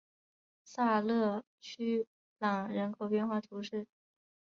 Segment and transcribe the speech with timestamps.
[0.63, 2.07] 萨勒屈
[2.39, 3.85] 朗人口变化图示